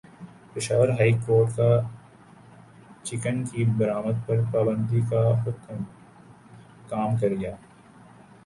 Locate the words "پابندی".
4.53-5.01